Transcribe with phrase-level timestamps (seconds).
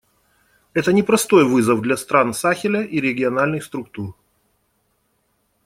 [0.73, 4.15] Это непростой вызов для стран Сахеля и региональных структур.